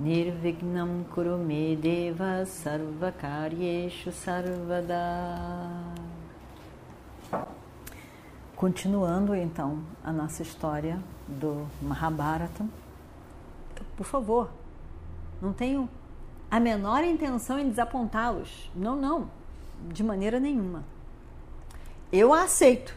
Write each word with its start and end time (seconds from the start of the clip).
Nirvignam 0.00 1.04
Kurume 1.12 1.76
Deva 1.76 2.46
Sarvakaryeshu 2.46 4.10
Sarvada 4.10 4.96
Continuando 8.56 9.34
então 9.34 9.82
a 10.02 10.10
nossa 10.10 10.40
história 10.40 10.98
do 11.28 11.66
Mahabharata, 11.82 12.64
por 13.94 14.06
favor, 14.06 14.50
não 15.38 15.52
tenho 15.52 15.86
a 16.50 16.58
menor 16.58 17.04
intenção 17.04 17.58
em 17.58 17.68
desapontá-los. 17.68 18.70
Não, 18.74 18.96
não, 18.96 19.30
de 19.86 20.02
maneira 20.02 20.40
nenhuma. 20.40 20.82
Eu 22.10 22.32
a 22.32 22.44
aceito, 22.44 22.96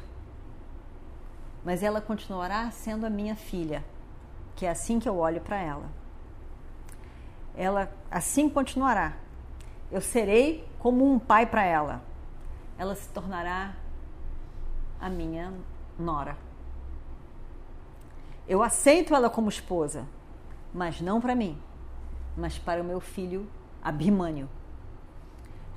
mas 1.65 1.83
ela 1.83 1.99
continuará 1.99 2.71
sendo 2.71 3.05
a 3.05 3.09
minha 3.09 3.35
filha, 3.35 3.83
que 4.55 4.65
é 4.65 4.69
assim 4.69 4.99
que 4.99 5.09
eu 5.09 5.17
olho 5.17 5.41
para 5.41 5.59
ela 5.61 6.02
ela 7.55 7.91
assim 8.09 8.49
continuará. 8.49 9.13
Eu 9.91 10.01
serei 10.01 10.67
como 10.79 11.11
um 11.11 11.19
pai 11.19 11.45
para 11.45 11.63
ela. 11.63 12.01
Ela 12.77 12.95
se 12.95 13.07
tornará 13.09 13.75
a 14.99 15.09
minha 15.09 15.53
nora. 15.97 16.35
Eu 18.47 18.61
aceito 18.61 19.15
ela 19.15 19.29
como 19.29 19.49
esposa, 19.49 20.05
mas 20.73 20.99
não 20.99 21.21
para 21.21 21.35
mim, 21.35 21.57
mas 22.35 22.57
para 22.57 22.81
o 22.81 22.83
meu 22.83 22.99
filho 22.99 23.47
Abhimanyu. 23.81 24.49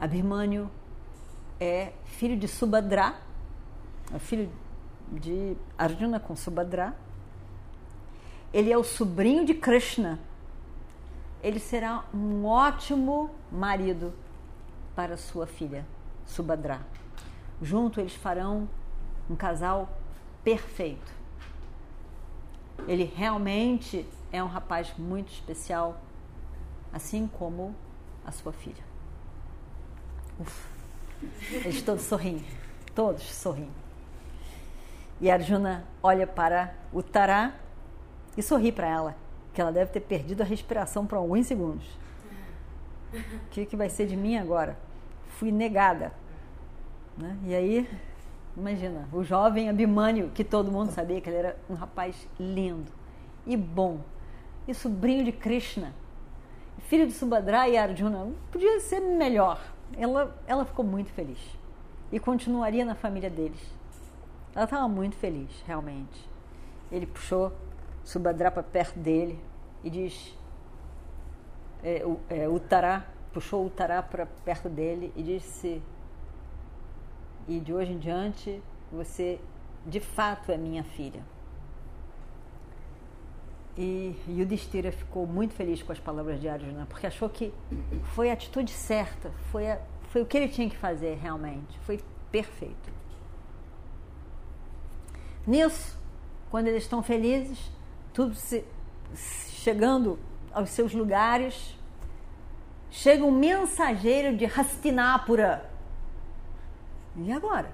Abhimanyu 0.00 0.70
é 1.60 1.92
filho 2.04 2.36
de 2.36 2.48
Subhadra, 2.48 3.14
é 4.12 4.18
filho 4.18 4.50
de 5.12 5.56
Arjuna 5.78 6.18
com 6.18 6.34
Subhadra. 6.34 6.96
Ele 8.52 8.72
é 8.72 8.78
o 8.78 8.84
sobrinho 8.84 9.44
de 9.44 9.54
Krishna, 9.54 10.18
ele 11.46 11.60
será 11.60 12.02
um 12.12 12.44
ótimo 12.44 13.30
marido 13.52 14.12
para 14.96 15.16
sua 15.16 15.46
filha, 15.46 15.86
Subhadra. 16.26 16.80
Junto 17.62 18.00
eles 18.00 18.16
farão 18.16 18.68
um 19.30 19.36
casal 19.36 19.88
perfeito. 20.42 21.12
Ele 22.88 23.04
realmente 23.04 24.04
é 24.32 24.42
um 24.42 24.48
rapaz 24.48 24.92
muito 24.98 25.30
especial, 25.30 26.00
assim 26.92 27.28
como 27.28 27.76
a 28.24 28.32
sua 28.32 28.52
filha. 28.52 28.82
Uf. 30.40 30.66
Eles 31.64 31.80
todos 31.80 32.02
sorriem, 32.02 32.44
todos 32.92 33.22
sorriem. 33.22 33.70
E 35.20 35.30
Arjuna 35.30 35.84
olha 36.02 36.26
para 36.26 36.74
o 36.92 37.04
Tará 37.04 37.54
e 38.36 38.42
sorri 38.42 38.72
para 38.72 38.88
ela 38.88 39.25
que 39.56 39.60
ela 39.62 39.72
deve 39.72 39.90
ter 39.90 40.00
perdido 40.00 40.42
a 40.42 40.44
respiração 40.44 41.06
por 41.06 41.16
alguns 41.16 41.46
segundos. 41.46 41.86
O 43.10 43.48
que, 43.48 43.64
que 43.64 43.74
vai 43.74 43.88
ser 43.88 44.06
de 44.06 44.14
mim 44.14 44.36
agora? 44.36 44.76
Fui 45.28 45.50
negada. 45.50 46.12
Né? 47.16 47.34
E 47.46 47.54
aí, 47.54 47.90
imagina, 48.54 49.08
o 49.10 49.24
jovem 49.24 49.70
Abimânio, 49.70 50.30
que 50.34 50.44
todo 50.44 50.70
mundo 50.70 50.90
sabia 50.92 51.22
que 51.22 51.30
ele 51.30 51.38
era 51.38 51.56
um 51.70 51.74
rapaz 51.74 52.28
lindo 52.38 52.92
e 53.46 53.56
bom, 53.56 54.00
e 54.68 54.74
sobrinho 54.74 55.24
de 55.24 55.32
Krishna, 55.32 55.94
filho 56.80 57.06
de 57.06 57.14
Subhadra 57.14 57.66
e 57.66 57.78
Arjuna, 57.78 58.28
podia 58.52 58.78
ser 58.80 59.00
melhor. 59.00 59.58
Ela, 59.96 60.36
ela 60.46 60.66
ficou 60.66 60.84
muito 60.84 61.10
feliz 61.12 61.38
e 62.12 62.20
continuaria 62.20 62.84
na 62.84 62.94
família 62.94 63.30
deles. 63.30 63.72
Ela 64.54 64.64
estava 64.64 64.86
muito 64.86 65.16
feliz, 65.16 65.48
realmente. 65.66 66.28
Ele 66.92 67.06
puxou 67.06 67.52
Subhadra 68.06 68.52
para 68.52 68.62
perto 68.62 68.96
dele 69.00 69.36
e 69.82 69.90
diz: 69.90 70.32
é, 71.82 72.06
o, 72.06 72.20
é, 72.30 72.48
o 72.48 72.60
Tará, 72.60 73.04
puxou 73.32 73.66
o 73.66 73.68
Tará 73.68 74.00
para 74.00 74.26
perto 74.44 74.68
dele 74.68 75.12
e 75.16 75.24
disse: 75.24 75.82
E 77.48 77.58
de 77.58 77.74
hoje 77.74 77.92
em 77.92 77.98
diante 77.98 78.62
você 78.92 79.40
de 79.84 79.98
fato 79.98 80.52
é 80.52 80.56
minha 80.56 80.84
filha. 80.84 81.20
E 83.76 84.16
Yudhishthira 84.28 84.92
ficou 84.92 85.26
muito 85.26 85.52
feliz 85.52 85.82
com 85.82 85.90
as 85.90 85.98
palavras 85.98 86.40
de 86.40 86.48
Arjuna, 86.48 86.86
porque 86.86 87.08
achou 87.08 87.28
que 87.28 87.52
foi 88.14 88.30
a 88.30 88.34
atitude 88.34 88.70
certa, 88.70 89.32
foi, 89.50 89.68
a, 89.68 89.80
foi 90.10 90.22
o 90.22 90.26
que 90.26 90.36
ele 90.36 90.48
tinha 90.48 90.70
que 90.70 90.76
fazer 90.76 91.16
realmente, 91.16 91.76
foi 91.80 92.00
perfeito. 92.30 92.94
Nisso, 95.44 95.98
quando 96.50 96.68
eles 96.68 96.84
estão 96.84 97.02
felizes, 97.02 97.75
tudo 98.16 98.34
se, 98.34 98.64
chegando 99.62 100.18
aos 100.50 100.70
seus 100.70 100.94
lugares, 100.94 101.78
chega 102.90 103.22
um 103.22 103.30
mensageiro 103.30 104.34
de 104.34 104.46
Hastinapura. 104.46 105.68
E 107.14 107.30
agora? 107.30 107.70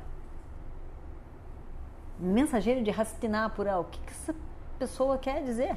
Mensageiro 2.18 2.82
de 2.82 2.90
Hastinapura, 2.90 3.78
o 3.78 3.84
que, 3.84 4.00
que 4.00 4.10
essa 4.10 4.34
pessoa 4.80 5.16
quer 5.16 5.44
dizer? 5.44 5.76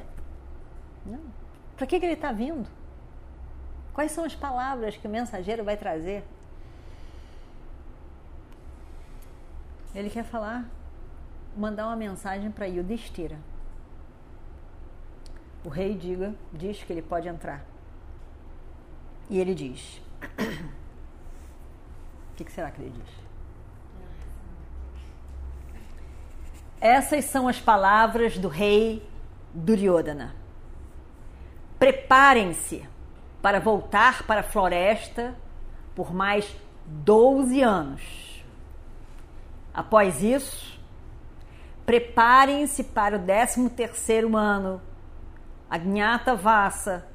Para 1.76 1.86
que, 1.86 2.00
que 2.00 2.04
ele 2.04 2.14
está 2.14 2.32
vindo? 2.32 2.68
Quais 3.94 4.10
são 4.10 4.24
as 4.24 4.34
palavras 4.34 4.96
que 4.96 5.06
o 5.06 5.10
mensageiro 5.10 5.62
vai 5.62 5.76
trazer? 5.76 6.24
Ele 9.94 10.10
quer 10.10 10.24
falar, 10.24 10.68
mandar 11.56 11.86
uma 11.86 11.96
mensagem 11.96 12.50
para 12.50 12.66
Yudhishthira 12.66 13.38
o 15.66 15.68
rei 15.68 15.96
diga, 15.96 16.32
diz 16.52 16.80
que 16.84 16.92
ele 16.92 17.02
pode 17.02 17.26
entrar. 17.26 17.64
E 19.28 19.40
ele 19.40 19.52
diz: 19.52 20.00
O 22.30 22.36
que, 22.36 22.44
que 22.44 22.52
será 22.52 22.70
que 22.70 22.80
ele 22.80 22.90
diz? 22.90 23.14
Essas 26.80 27.24
são 27.24 27.48
as 27.48 27.58
palavras 27.58 28.38
do 28.38 28.46
rei 28.46 29.04
Duryodhana. 29.52 30.36
Preparem-se 31.80 32.88
para 33.42 33.58
voltar 33.58 34.22
para 34.22 34.42
a 34.42 34.44
floresta 34.44 35.34
por 35.96 36.14
mais 36.14 36.48
12 36.86 37.60
anos. 37.60 38.44
Após 39.74 40.22
isso, 40.22 40.78
preparem-se 41.84 42.84
para 42.84 43.16
o 43.16 43.18
13 43.18 43.68
terceiro 43.70 44.36
ano 44.36 44.80
Agnata 45.68 46.34
Vassa, 46.34 47.06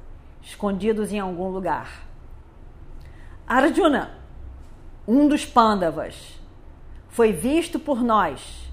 escondidos 0.42 1.12
em 1.12 1.18
algum 1.18 1.48
lugar. 1.48 2.06
Arjuna, 3.46 4.10
um 5.06 5.26
dos 5.26 5.46
Pandavas, 5.46 6.38
foi 7.08 7.32
visto 7.32 7.78
por 7.78 8.02
nós 8.02 8.70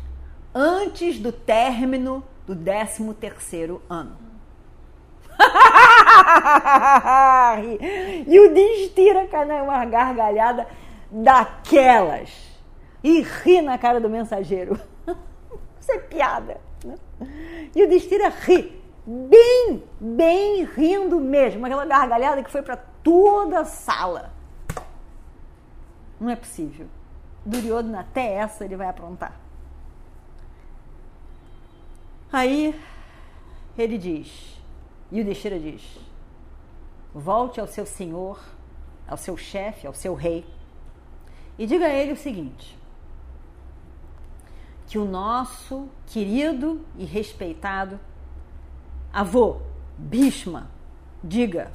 antes 0.53 1.19
do 1.19 1.31
término 1.31 2.23
do 2.45 2.55
13 2.55 3.13
terceiro 3.13 3.81
ano. 3.89 4.17
e 8.27 8.39
o 8.39 8.53
Destira 8.53 9.25
cai 9.27 9.61
uma 9.61 9.85
gargalhada 9.85 10.67
daquelas 11.09 12.29
e 13.03 13.21
ri 13.21 13.61
na 13.61 13.77
cara 13.77 14.01
do 14.01 14.09
mensageiro. 14.09 14.77
Isso 15.79 15.91
é 15.91 15.99
piada. 15.99 16.59
Né? 16.83 16.95
E 17.73 17.83
o 17.83 17.89
Destira 17.89 18.29
ri 18.29 18.78
bem, 19.09 19.83
bem 19.99 20.63
rindo 20.65 21.19
mesmo, 21.19 21.65
aquela 21.65 21.85
gargalhada 21.85 22.43
que 22.43 22.51
foi 22.51 22.61
para 22.61 22.77
toda 22.77 23.61
a 23.61 23.65
sala. 23.65 24.31
Não 26.19 26.29
é 26.29 26.35
possível. 26.35 26.87
Duryodhana, 27.43 28.01
até 28.01 28.33
essa 28.33 28.65
ele 28.65 28.75
vai 28.75 28.87
aprontar. 28.87 29.33
Aí 32.31 32.79
ele 33.75 33.97
diz, 33.97 34.61
e 35.11 35.21
o 35.21 35.25
Destira 35.25 35.57
diz: 35.57 35.97
volte 37.13 37.59
ao 37.59 37.65
seu 37.65 37.87
senhor, 37.87 38.39
ao 39.07 39.17
seu 39.17 39.35
chefe, 39.35 39.87
ao 39.87 39.93
seu 39.93 40.13
rei, 40.13 40.45
e 41.57 41.65
diga 41.65 41.85
a 41.85 41.93
ele 41.93 42.11
o 42.11 42.17
seguinte: 42.17 42.77
que 44.85 44.99
o 44.99 45.05
nosso 45.05 45.89
querido 46.05 46.85
e 46.95 47.05
respeitado 47.05 47.99
Avô, 49.11 49.61
Bhishma, 49.97 50.69
diga: 51.23 51.71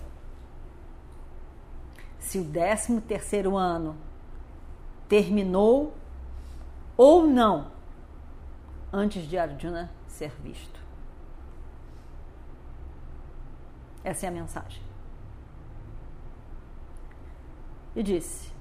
se 2.18 2.38
o 2.38 2.44
13 2.44 3.00
terceiro 3.02 3.56
ano 3.56 3.96
terminou 5.08 5.94
ou 6.96 7.26
não 7.26 7.70
antes 8.92 9.28
de 9.28 9.36
Arjuna 9.36 9.90
ser 10.06 10.30
visto. 10.42 10.80
Essa 14.02 14.26
é 14.26 14.28
a 14.28 14.32
mensagem. 14.32 14.82
E 17.96 18.02
disse: 18.02 18.52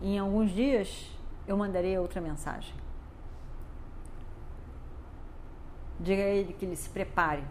Em 0.00 0.18
alguns 0.18 0.50
dias 0.50 1.10
eu 1.46 1.56
mandarei 1.56 1.98
outra 1.98 2.20
mensagem. 2.20 2.81
Diga 6.02 6.22
a 6.22 6.26
ele 6.26 6.52
que 6.52 6.64
ele 6.64 6.74
se 6.74 6.88
prepare 6.90 7.44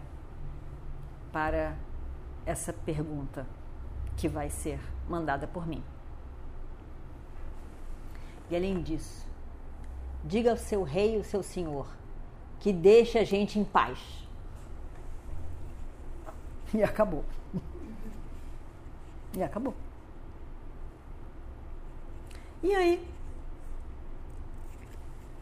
para 1.32 1.74
essa 2.44 2.70
pergunta 2.70 3.46
que 4.14 4.28
vai 4.28 4.50
ser 4.50 4.78
mandada 5.08 5.46
por 5.46 5.66
mim. 5.66 5.82
E 8.50 8.56
além 8.56 8.82
disso, 8.82 9.26
diga 10.22 10.50
ao 10.50 10.58
seu 10.58 10.82
rei, 10.82 11.16
o 11.16 11.24
seu 11.24 11.42
senhor, 11.42 11.86
que 12.60 12.74
deixe 12.74 13.18
a 13.18 13.24
gente 13.24 13.58
em 13.58 13.64
paz. 13.64 13.98
E 16.74 16.82
acabou. 16.82 17.24
E 19.34 19.42
acabou. 19.42 19.74
E 22.62 22.74
aí? 22.74 23.08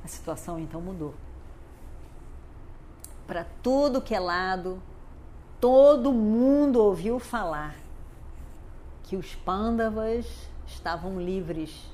A 0.05 0.09
situação 0.09 0.59
então 0.61 0.81
mudou. 0.81 1.15
Para 3.31 3.47
tudo 3.63 4.03
que 4.03 4.13
é 4.13 4.19
lado, 4.19 4.83
todo 5.61 6.13
mundo 6.13 6.83
ouviu 6.83 7.21
falar 7.21 7.77
que 9.05 9.15
os 9.15 9.37
pândavas 9.37 10.27
estavam 10.67 11.21
livres 11.21 11.89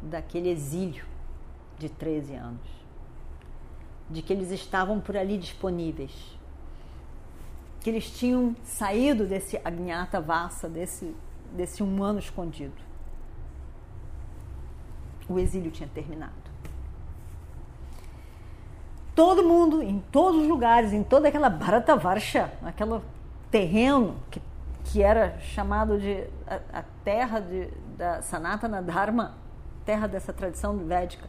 daquele 0.00 0.48
exílio 0.48 1.04
de 1.78 1.90
13 1.90 2.34
anos, 2.34 2.66
de 4.08 4.22
que 4.22 4.32
eles 4.32 4.50
estavam 4.50 4.98
por 4.98 5.18
ali 5.18 5.36
disponíveis, 5.36 6.12
que 7.82 7.90
eles 7.90 8.10
tinham 8.10 8.56
saído 8.64 9.26
desse 9.26 9.60
agnata 9.62 10.18
vassa, 10.18 10.66
desse, 10.66 11.14
desse 11.52 11.82
humano 11.82 12.18
escondido. 12.18 12.72
O 15.28 15.38
exílio 15.38 15.70
tinha 15.70 15.90
terminado. 15.90 16.47
Todo 19.18 19.42
mundo, 19.42 19.82
em 19.82 19.98
todos 20.12 20.42
os 20.42 20.46
lugares, 20.46 20.92
em 20.92 21.02
toda 21.02 21.26
aquela 21.26 21.50
Bharatavarsha, 21.50 22.52
aquele 22.62 23.00
terreno 23.50 24.14
que, 24.30 24.40
que 24.84 25.02
era 25.02 25.36
chamado 25.40 25.98
de 25.98 26.22
a, 26.46 26.78
a 26.78 26.84
terra 27.02 27.40
de, 27.40 27.66
da 27.96 28.22
Sanatana 28.22 28.80
Dharma, 28.80 29.34
terra 29.84 30.06
dessa 30.06 30.32
tradição 30.32 30.76
védica. 30.76 31.26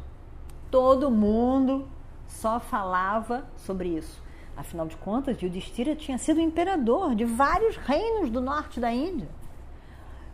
Todo 0.69 1.09
mundo 1.09 1.88
só 2.27 2.59
falava 2.59 3.44
sobre 3.56 3.89
isso. 3.89 4.21
Afinal 4.56 4.85
de 4.85 4.95
contas, 4.95 5.42
Yudhishthira 5.42 5.95
tinha 5.95 6.19
sido 6.19 6.39
imperador 6.39 7.15
de 7.15 7.25
vários 7.25 7.75
reinos 7.75 8.30
do 8.30 8.39
norte 8.39 8.80
da 8.80 8.94
Índia. 8.94 9.27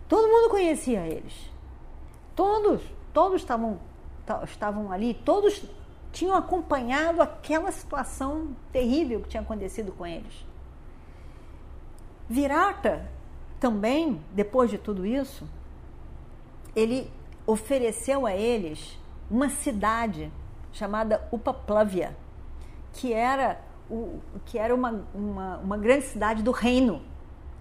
Todo 0.10 0.28
mundo 0.28 0.50
conhecia 0.50 1.08
eles. 1.08 1.50
Todos, 2.36 2.81
todos 3.13 3.40
estavam, 3.40 3.80
estavam 4.44 4.92
ali, 4.92 5.13
todos 5.13 5.63
tinham 6.15 6.33
acompanhado 6.33 7.21
aquela 7.21 7.73
situação 7.73 8.56
terrível 8.71 9.19
que 9.19 9.27
tinha 9.27 9.44
acontecido 9.44 9.91
com 9.91 10.06
eles. 10.07 10.45
Virata 12.29 13.06
também, 13.59 14.21
depois 14.31 14.71
de 14.71 14.77
tudo 14.77 15.06
isso, 15.06 15.45
ele 16.73 17.12
ofereceu 17.45 18.25
a 18.25 18.33
eles 18.33 18.97
uma 19.29 19.50
cidade 19.50 20.31
chamada 20.71 21.27
Upaplavia, 21.33 22.15
que 22.94 23.12
era, 23.12 23.59
o, 23.89 24.21
que 24.45 24.57
era 24.57 24.73
uma, 24.73 25.06
uma, 25.13 25.57
uma 25.57 25.77
grande 25.77 26.06
cidade 26.06 26.41
do 26.41 26.51
reino, 26.51 27.01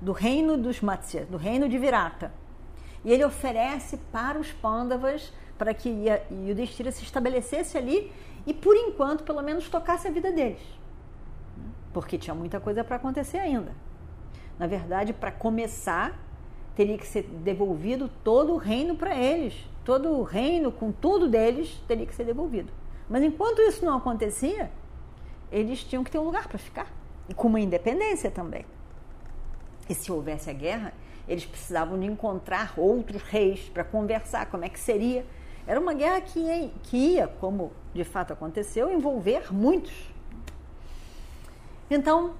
do 0.00 0.12
reino 0.12 0.56
dos 0.56 0.80
Matsya, 0.80 1.26
do 1.26 1.36
reino 1.36 1.68
de 1.68 1.76
Virata. 1.76 2.32
E 3.04 3.10
ele 3.10 3.24
oferece 3.24 3.96
para 4.12 4.38
os 4.38 4.52
Pandavas 4.52 5.32
para 5.58 5.74
que 5.74 6.06
Yudhishthira 6.30 6.92
se 6.92 7.02
estabelecesse 7.02 7.76
ali 7.76 8.12
e, 8.46 8.52
por 8.52 8.76
enquanto, 8.76 9.24
pelo 9.24 9.42
menos 9.42 9.68
tocasse 9.68 10.08
a 10.08 10.10
vida 10.10 10.32
deles. 10.32 10.60
Porque 11.92 12.18
tinha 12.18 12.34
muita 12.34 12.60
coisa 12.60 12.82
para 12.82 12.96
acontecer 12.96 13.38
ainda. 13.38 13.72
Na 14.58 14.66
verdade, 14.66 15.12
para 15.12 15.32
começar, 15.32 16.18
teria 16.74 16.98
que 16.98 17.06
ser 17.06 17.22
devolvido 17.22 18.10
todo 18.22 18.52
o 18.52 18.56
reino 18.56 18.96
para 18.96 19.16
eles, 19.16 19.54
todo 19.84 20.10
o 20.10 20.22
reino 20.22 20.72
com 20.72 20.90
tudo 20.90 21.28
deles 21.28 21.80
teria 21.86 22.06
que 22.06 22.14
ser 22.14 22.24
devolvido. 22.24 22.72
Mas 23.08 23.22
enquanto 23.22 23.60
isso 23.62 23.84
não 23.84 23.96
acontecia, 23.96 24.70
eles 25.52 25.84
tinham 25.84 26.02
que 26.02 26.10
ter 26.10 26.18
um 26.18 26.24
lugar 26.24 26.48
para 26.48 26.58
ficar 26.58 26.88
e 27.28 27.34
com 27.34 27.48
uma 27.48 27.60
independência 27.60 28.30
também. 28.30 28.64
E 29.88 29.94
se 29.94 30.10
houvesse 30.10 30.48
a 30.50 30.52
guerra, 30.52 30.92
eles 31.28 31.44
precisavam 31.44 31.98
de 31.98 32.06
encontrar 32.06 32.74
outros 32.76 33.22
reis 33.22 33.68
para 33.68 33.84
conversar 33.84 34.46
como 34.46 34.64
é 34.64 34.68
que 34.68 34.80
seria. 34.80 35.24
Era 35.66 35.80
uma 35.80 35.94
guerra 35.94 36.20
que 36.20 36.38
ia, 36.38 36.70
que 36.82 36.96
ia, 36.96 37.26
como 37.26 37.72
de 37.94 38.04
fato 38.04 38.32
aconteceu, 38.32 38.92
envolver 38.92 39.52
muitos. 39.52 40.12
Então, 41.90 42.34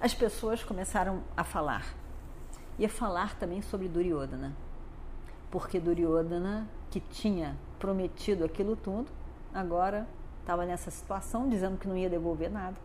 as 0.00 0.14
pessoas 0.14 0.62
começaram 0.62 1.22
a 1.36 1.42
falar. 1.42 1.94
E 2.78 2.84
a 2.84 2.88
falar 2.88 3.36
também 3.36 3.60
sobre 3.62 3.88
Duryodhana. 3.88 4.54
Porque 5.50 5.80
Duryodhana 5.80 6.68
que 6.90 7.00
tinha 7.00 7.56
prometido 7.78 8.44
aquilo 8.44 8.76
tudo, 8.76 9.10
agora 9.52 10.06
estava 10.40 10.64
nessa 10.64 10.90
situação, 10.90 11.48
dizendo 11.48 11.76
que 11.76 11.88
não 11.88 11.96
ia 11.96 12.08
devolver 12.08 12.50
nada. 12.50 12.76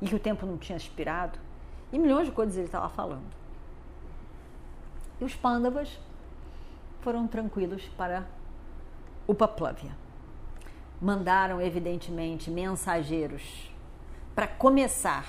E 0.00 0.06
que 0.06 0.14
o 0.14 0.18
tempo 0.18 0.46
não 0.46 0.56
tinha 0.56 0.76
expirado. 0.76 1.38
E 1.92 1.98
milhões 1.98 2.26
de 2.26 2.32
coisas 2.32 2.56
ele 2.56 2.66
estava 2.66 2.88
falando. 2.88 3.26
E 5.20 5.24
os 5.24 5.34
Pandavas 5.34 6.00
foram 7.02 7.26
tranquilos 7.28 7.84
para 7.96 8.26
Upaplavia. 9.26 9.92
Mandaram, 11.00 11.60
evidentemente, 11.60 12.50
mensageiros 12.50 13.70
para 14.34 14.46
começar 14.46 15.26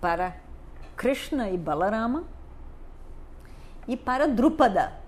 para 0.00 0.36
Krishna 0.96 1.50
e 1.50 1.56
Balarama 1.56 2.24
e 3.86 3.96
para 3.96 4.26
Drupada, 4.26 5.00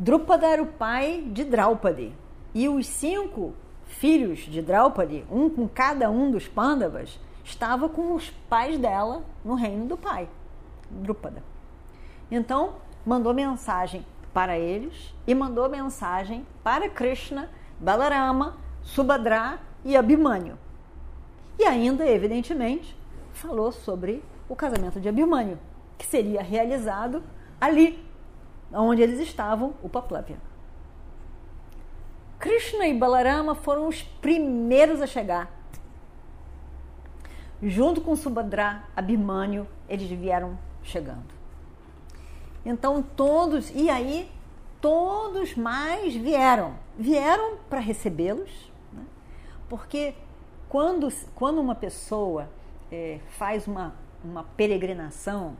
Drupada 0.00 0.46
era 0.46 0.62
o 0.62 0.66
pai 0.66 1.22
de 1.30 1.44
Draupadi. 1.44 2.10
E 2.54 2.66
os 2.70 2.86
cinco 2.86 3.52
filhos 3.84 4.38
de 4.38 4.62
Draupadi, 4.62 5.26
um 5.30 5.50
com 5.50 5.68
cada 5.68 6.10
um 6.10 6.30
dos 6.30 6.48
Pandavas, 6.48 7.20
estava 7.44 7.86
com 7.86 8.14
os 8.14 8.30
pais 8.48 8.78
dela 8.78 9.22
no 9.44 9.54
reino 9.54 9.84
do 9.84 9.98
pai, 9.98 10.26
Drupada. 10.90 11.42
Então, 12.30 12.76
mandou 13.04 13.34
mensagem 13.34 14.02
para 14.32 14.58
eles 14.58 15.14
e 15.26 15.34
mandou 15.34 15.68
mensagem 15.68 16.46
para 16.62 16.88
Krishna, 16.88 17.50
Balarama, 17.78 18.56
Subhadra 18.82 19.58
e 19.84 19.96
Abhimanyu. 19.96 20.56
E 21.58 21.64
ainda, 21.64 22.06
evidentemente, 22.06 22.96
falou 23.32 23.72
sobre 23.72 24.22
o 24.48 24.56
casamento 24.56 25.00
de 25.00 25.08
Abhimanyu, 25.08 25.58
que 25.98 26.06
seria 26.06 26.42
realizado 26.42 27.22
ali 27.60 28.04
onde 28.72 29.02
eles 29.02 29.20
estavam, 29.20 29.74
o 29.82 29.88
Paplavia. 29.88 30.38
Krishna 32.38 32.86
e 32.86 32.96
Balarama 32.96 33.54
foram 33.54 33.86
os 33.86 34.02
primeiros 34.02 35.02
a 35.02 35.06
chegar. 35.06 35.50
Junto 37.62 38.00
com 38.00 38.16
Subhadra, 38.16 38.84
Abhimanyu, 38.96 39.66
eles 39.88 40.08
vieram 40.08 40.58
chegando. 40.82 41.39
Então 42.64 43.02
todos, 43.02 43.70
e 43.74 43.88
aí 43.88 44.30
todos 44.80 45.54
mais 45.54 46.14
vieram. 46.14 46.74
Vieram 46.98 47.56
para 47.68 47.80
recebê-los, 47.80 48.70
né? 48.92 49.04
porque 49.68 50.14
quando, 50.68 51.08
quando 51.34 51.60
uma 51.60 51.74
pessoa 51.74 52.48
é, 52.92 53.20
faz 53.30 53.66
uma, 53.66 53.94
uma 54.22 54.44
peregrinação, 54.44 55.56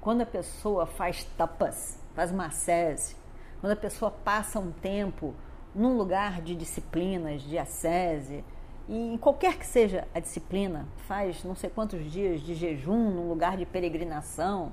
quando 0.00 0.22
a 0.22 0.26
pessoa 0.26 0.86
faz 0.86 1.24
tapas, 1.36 1.98
faz 2.14 2.30
uma 2.30 2.46
ascese, 2.46 3.16
quando 3.60 3.72
a 3.72 3.76
pessoa 3.76 4.10
passa 4.10 4.58
um 4.60 4.70
tempo 4.70 5.34
num 5.74 5.96
lugar 5.96 6.40
de 6.40 6.54
disciplinas, 6.54 7.42
de 7.42 7.58
ascese, 7.58 8.44
e 8.88 9.14
em 9.14 9.18
qualquer 9.18 9.58
que 9.58 9.66
seja 9.66 10.08
a 10.14 10.20
disciplina, 10.20 10.86
faz 11.06 11.44
não 11.44 11.54
sei 11.54 11.68
quantos 11.68 12.10
dias 12.10 12.40
de 12.40 12.54
jejum 12.54 13.10
num 13.10 13.28
lugar 13.28 13.56
de 13.56 13.66
peregrinação, 13.66 14.72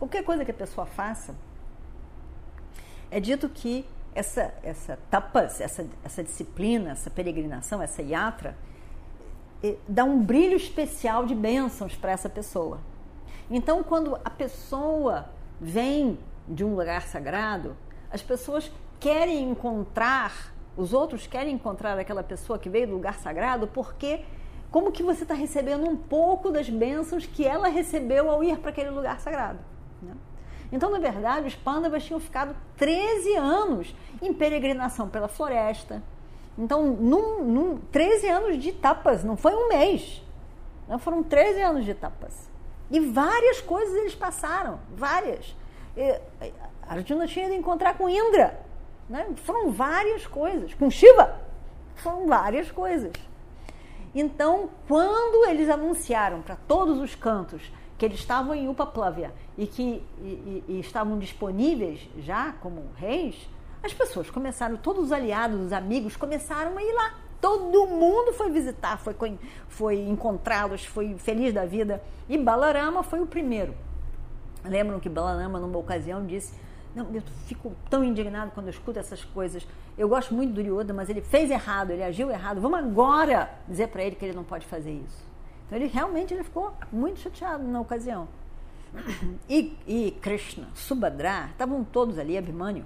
qualquer 0.00 0.24
coisa 0.24 0.46
que 0.46 0.50
a 0.50 0.54
pessoa 0.54 0.86
faça, 0.86 1.34
é 3.10 3.20
dito 3.20 3.50
que 3.50 3.86
essa, 4.14 4.54
essa 4.62 4.98
tapas, 5.10 5.60
essa, 5.60 5.86
essa 6.02 6.24
disciplina, 6.24 6.92
essa 6.92 7.10
peregrinação, 7.10 7.82
essa 7.82 8.00
yatra, 8.00 8.56
dá 9.86 10.02
um 10.04 10.22
brilho 10.22 10.56
especial 10.56 11.26
de 11.26 11.34
bênçãos 11.34 11.94
para 11.94 12.12
essa 12.12 12.30
pessoa. 12.30 12.80
Então, 13.50 13.82
quando 13.82 14.18
a 14.24 14.30
pessoa 14.30 15.28
vem 15.60 16.18
de 16.48 16.64
um 16.64 16.74
lugar 16.74 17.02
sagrado, 17.02 17.76
as 18.10 18.22
pessoas 18.22 18.72
querem 18.98 19.50
encontrar, 19.50 20.54
os 20.78 20.94
outros 20.94 21.26
querem 21.26 21.54
encontrar 21.54 21.98
aquela 21.98 22.22
pessoa 22.22 22.58
que 22.58 22.70
veio 22.70 22.86
do 22.86 22.94
lugar 22.94 23.18
sagrado, 23.18 23.68
porque 23.68 24.24
como 24.70 24.92
que 24.92 25.02
você 25.02 25.24
está 25.24 25.34
recebendo 25.34 25.86
um 25.86 25.96
pouco 25.96 26.50
das 26.50 26.70
bênçãos 26.70 27.26
que 27.26 27.44
ela 27.44 27.68
recebeu 27.68 28.30
ao 28.30 28.42
ir 28.42 28.58
para 28.60 28.70
aquele 28.70 28.90
lugar 28.90 29.20
sagrado. 29.20 29.69
Né? 30.02 30.12
Então, 30.72 30.90
na 30.90 30.98
verdade, 30.98 31.48
os 31.48 31.54
pândavas 31.54 32.04
tinham 32.04 32.20
ficado 32.20 32.54
13 32.76 33.36
anos 33.36 33.94
em 34.22 34.32
peregrinação 34.32 35.08
pela 35.08 35.28
floresta. 35.28 36.02
Então, 36.56 36.86
num, 36.86 37.44
num, 37.44 37.78
13 37.90 38.28
anos 38.28 38.58
de 38.58 38.72
tapas, 38.72 39.24
não 39.24 39.36
foi 39.36 39.54
um 39.54 39.68
mês. 39.68 40.22
Não, 40.88 40.98
foram 40.98 41.22
13 41.22 41.62
anos 41.62 41.84
de 41.84 41.94
tapas. 41.94 42.48
E 42.90 43.00
várias 43.00 43.60
coisas 43.60 43.94
eles 43.96 44.14
passaram, 44.14 44.80
várias. 44.96 45.56
E, 45.96 46.20
Arjuna 46.86 47.26
tinha 47.26 47.46
ido 47.46 47.54
encontrar 47.54 47.96
com 47.96 48.08
Indra. 48.08 48.60
Né? 49.08 49.26
Foram 49.36 49.70
várias 49.70 50.26
coisas. 50.26 50.74
Com 50.74 50.90
Shiva, 50.90 51.40
foram 51.96 52.26
várias 52.26 52.70
coisas. 52.70 53.12
Então, 54.14 54.70
quando 54.88 55.48
eles 55.48 55.68
anunciaram 55.68 56.42
para 56.42 56.56
todos 56.56 56.98
os 56.98 57.14
cantos 57.14 57.72
que 58.00 58.06
eles 58.06 58.18
estavam 58.18 58.54
em 58.54 58.66
Upaplavya 58.66 59.30
e 59.58 59.66
que 59.66 60.02
e, 60.22 60.24
e, 60.24 60.64
e 60.68 60.80
estavam 60.80 61.18
disponíveis 61.18 62.08
já 62.16 62.52
como 62.52 62.86
reis, 62.96 63.46
as 63.82 63.92
pessoas 63.92 64.30
começaram, 64.30 64.78
todos 64.78 65.04
os 65.04 65.12
aliados, 65.12 65.60
os 65.66 65.70
amigos 65.70 66.16
começaram 66.16 66.78
a 66.78 66.82
ir 66.82 66.92
lá. 66.94 67.18
Todo 67.42 67.86
mundo 67.86 68.32
foi 68.32 68.50
visitar, 68.50 68.96
foi, 68.96 69.14
foi 69.68 70.00
encontrá-los, 70.00 70.82
foi 70.86 71.14
feliz 71.18 71.52
da 71.52 71.66
vida. 71.66 72.02
E 72.26 72.38
Balarama 72.38 73.02
foi 73.02 73.20
o 73.20 73.26
primeiro. 73.26 73.74
Lembram 74.64 74.98
que 74.98 75.10
Balarama, 75.10 75.60
numa 75.60 75.78
ocasião, 75.78 76.24
disse: 76.24 76.54
Não, 76.94 77.06
eu 77.14 77.22
fico 77.46 77.74
tão 77.90 78.02
indignado 78.02 78.50
quando 78.54 78.68
eu 78.68 78.70
escuto 78.70 78.98
essas 78.98 79.22
coisas. 79.26 79.66
Eu 79.98 80.08
gosto 80.08 80.32
muito 80.32 80.54
do 80.54 80.62
Yoda, 80.62 80.94
mas 80.94 81.10
ele 81.10 81.20
fez 81.20 81.50
errado, 81.50 81.90
ele 81.90 82.02
agiu 82.02 82.30
errado. 82.30 82.62
Vamos 82.62 82.78
agora 82.78 83.50
dizer 83.68 83.88
para 83.88 84.02
ele 84.02 84.16
que 84.16 84.24
ele 84.24 84.34
não 84.34 84.44
pode 84.44 84.66
fazer 84.66 84.92
isso. 84.92 85.29
Então 85.70 85.78
ele 85.78 85.86
realmente 85.86 86.34
ele 86.34 86.42
ficou 86.42 86.74
muito 86.90 87.20
chateado 87.20 87.62
na 87.62 87.80
ocasião. 87.80 88.26
E, 89.48 89.78
e 89.86 90.10
Krishna, 90.20 90.66
Subhadra, 90.74 91.46
estavam 91.52 91.84
todos 91.84 92.18
ali, 92.18 92.36
Abhimanyu. 92.36 92.84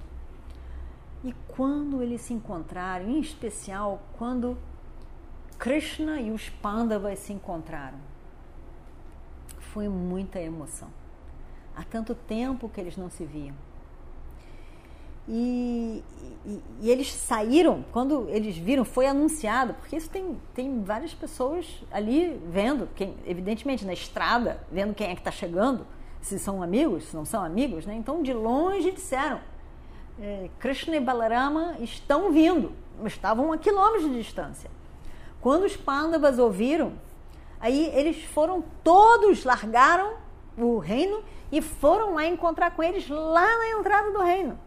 E 1.25 1.35
quando 1.49 2.03
eles 2.03 2.21
se 2.21 2.35
encontraram, 2.35 3.09
em 3.09 3.19
especial 3.19 4.03
quando 4.19 4.59
Krishna 5.59 6.21
e 6.21 6.31
os 6.31 6.51
Pandavas 6.51 7.21
se 7.21 7.33
encontraram, 7.33 7.97
foi 9.73 9.89
muita 9.89 10.39
emoção. 10.39 10.91
Há 11.75 11.85
tanto 11.85 12.15
tempo 12.15 12.69
que 12.69 12.79
eles 12.79 12.99
não 12.99 13.09
se 13.09 13.25
viam. 13.25 13.57
E, 15.27 16.05
e, 16.45 16.63
e, 16.83 16.91
eles 16.91 17.11
saíram, 17.11 17.83
quando 17.93 18.29
eles 18.29 18.57
viram, 18.57 18.85
foi 18.85 19.07
anunciado, 19.07 19.73
porque 19.75 19.97
isso 19.97 20.11
tem, 20.11 20.39
tem 20.55 20.83
várias 20.83 21.15
pessoas 21.15 21.83
ali 21.91 22.39
vendo, 22.47 22.89
quem, 22.95 23.15
evidentemente 23.27 23.87
na 23.87 23.95
estrada, 23.95 24.61
vendo 24.71 24.95
quem 24.95 25.09
é 25.09 25.15
que 25.15 25.21
está 25.21 25.31
chegando, 25.31 25.87
se 26.21 26.39
são 26.39 26.63
amigos, 26.63 27.05
se 27.05 27.17
não 27.17 27.25
são 27.25 27.43
amigos, 27.43 27.87
né? 27.87 27.95
Então 27.95 28.23
de 28.23 28.35
longe 28.35 28.91
disseram: 28.91 29.41
é, 30.21 30.51
Krishna 30.59 30.97
e 30.97 31.01
Balarama 31.01 31.77
estão 31.81 32.31
vindo, 32.31 32.73
estavam 33.07 33.51
a 33.51 33.57
quilômetros 33.57 34.11
de 34.11 34.19
distância. 34.19 34.71
Quando 35.41 35.65
os 35.65 35.77
Pandavas 35.77 36.39
ouviram, 36.39 36.93
aí 37.59 37.91
eles 37.95 38.23
foram 38.25 38.63
todos, 38.83 39.45
largaram 39.45 40.17
o 40.57 40.79
reino 40.79 41.23
e 41.51 41.63
foram 41.63 42.15
lá 42.15 42.27
encontrar 42.27 42.73
com 42.73 42.83
eles 42.83 43.09
lá 43.09 43.47
na 43.59 43.79
entrada 43.79 44.11
do 44.11 44.21
reino 44.21 44.59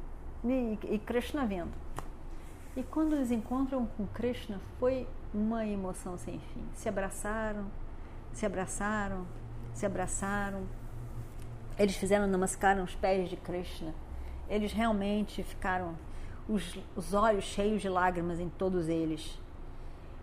e, 0.43 0.99
Krishna 0.99 1.45
vendo. 1.45 1.71
E 2.75 2.83
quando 2.83 3.15
eles 3.15 3.31
encontram 3.31 3.87
com 3.97 4.05
Krishna, 4.07 4.61
foi 4.79 5.07
uma 5.33 5.65
emoção 5.65 6.17
sem 6.17 6.39
fim. 6.39 6.63
Se 6.75 6.87
abraçaram, 6.87 7.65
se 8.31 8.45
abraçaram, 8.45 9.25
se 9.73 9.85
abraçaram. 9.85 10.63
Eles 11.77 11.95
fizeram 11.95 12.27
namaskar 12.27 12.77
aos 12.79 12.93
pés 12.95 13.29
de 13.29 13.35
Krishna. 13.35 13.93
Eles 14.47 14.71
realmente 14.71 15.43
ficaram, 15.43 15.95
os, 16.47 16.77
os 16.95 17.13
olhos 17.13 17.43
cheios 17.43 17.81
de 17.81 17.89
lágrimas 17.89 18.39
em 18.39 18.49
todos 18.49 18.87
eles. 18.87 19.39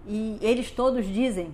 E 0.07 0.39
eles 0.41 0.71
todos 0.71 1.07
dizem 1.07 1.53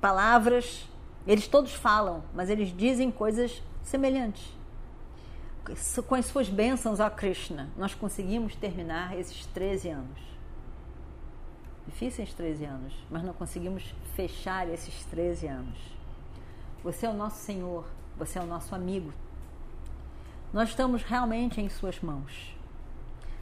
palavras, 0.00 0.88
eles 1.26 1.48
todos 1.48 1.72
falam, 1.72 2.22
mas 2.34 2.50
eles 2.50 2.76
dizem 2.76 3.10
coisas 3.10 3.62
semelhantes 3.82 4.63
com 6.06 6.14
as 6.14 6.26
suas 6.26 6.48
bênçãos 6.48 7.00
a 7.00 7.08
Krishna, 7.08 7.70
nós 7.76 7.94
conseguimos 7.94 8.54
terminar 8.54 9.18
esses 9.18 9.46
13 9.46 9.88
anos. 9.88 10.20
Difíceis 11.86 12.34
13 12.34 12.64
anos, 12.66 12.94
mas 13.10 13.22
não 13.22 13.32
conseguimos 13.32 13.94
fechar 14.14 14.68
esses 14.68 15.04
13 15.06 15.46
anos. 15.46 15.78
Você 16.82 17.06
é 17.06 17.08
o 17.08 17.14
nosso 17.14 17.38
Senhor, 17.38 17.86
você 18.16 18.38
é 18.38 18.42
o 18.42 18.46
nosso 18.46 18.74
amigo. 18.74 19.12
Nós 20.52 20.68
estamos 20.68 21.02
realmente 21.02 21.60
em 21.60 21.68
Suas 21.68 21.98
mãos. 22.00 22.54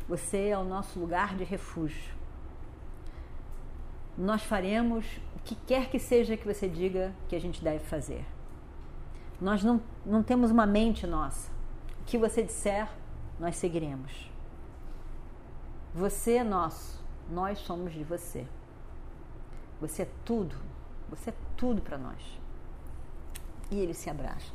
Você 0.09 0.49
é 0.49 0.59
o 0.59 0.65
nosso 0.65 0.99
lugar 0.99 1.35
de 1.37 1.43
refúgio. 1.43 2.13
Nós 4.17 4.43
faremos 4.43 5.05
o 5.37 5.41
que 5.41 5.57
quer 5.67 5.89
que 5.89 5.99
seja 5.99 6.37
que 6.37 6.47
você 6.47 6.69
diga 6.69 7.13
que 7.29 7.35
a 7.35 7.41
gente 7.41 7.63
deve 7.65 7.85
fazer. 7.85 8.25
Nós 9.41 9.65
não, 9.65 9.81
não 10.07 10.23
temos 10.23 10.51
uma 10.51 10.67
mente 10.67 11.07
nossa 11.07 11.51
que 12.07 12.19
você 12.19 12.43
disser, 12.43 12.89
nós 13.39 13.57
seguiremos. 13.57 14.31
Você 15.95 16.35
é 16.35 16.45
nosso, 16.45 17.03
nós 17.31 17.59
somos 17.59 17.93
de 17.93 18.03
você. 18.05 18.47
Você 19.81 20.03
é 20.03 20.09
tudo, 20.25 20.57
você 21.11 21.31
é 21.31 21.35
tudo 21.57 21.83
para 21.83 21.99
nós. 21.99 22.41
E 23.71 23.79
eles 23.79 23.97
se 23.97 24.09
abraçam. 24.09 24.55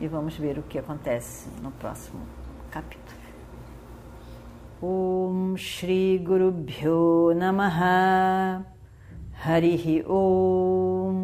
E 0.00 0.08
vamos 0.08 0.36
ver 0.36 0.58
o 0.58 0.62
que 0.62 0.78
acontece 0.78 1.48
no 1.60 1.70
próximo 1.70 2.26
capítulo. 2.70 3.24
Om 4.82 5.56
Shri 5.56 6.18
Guru 6.18 6.50
Bhyo 6.50 7.32
Namaha 7.34 8.66
Harihi 9.42 10.04
Om 10.06 11.23